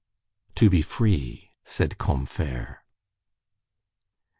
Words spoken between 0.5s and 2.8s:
"To be free," said Combeferre.